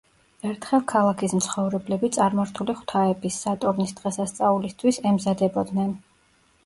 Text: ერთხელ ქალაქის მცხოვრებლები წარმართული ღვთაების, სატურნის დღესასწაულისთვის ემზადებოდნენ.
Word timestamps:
ერთხელ 0.51 0.79
ქალაქის 0.91 1.35
მცხოვრებლები 1.39 2.09
წარმართული 2.17 2.75
ღვთაების, 2.79 3.37
სატურნის 3.45 3.93
დღესასწაულისთვის 4.01 5.01
ემზადებოდნენ. 5.13 5.93